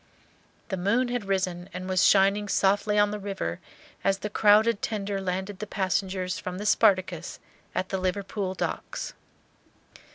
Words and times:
The 0.69 0.77
moon 0.77 1.09
had 1.09 1.25
risen 1.25 1.69
and 1.75 1.87
was 1.87 2.03
shining 2.07 2.47
softly 2.47 2.97
on 2.97 3.11
the 3.11 3.19
river 3.19 3.59
as 4.03 4.17
the 4.17 4.31
crowded 4.31 4.81
tender 4.81 5.21
landed 5.21 5.59
the 5.59 5.67
passengers 5.67 6.39
from 6.39 6.57
the 6.57 6.65
"Spartacus" 6.65 7.39
at 7.75 7.89
the 7.89 7.99
Liverpool 7.99 8.55
docks. 8.55 9.13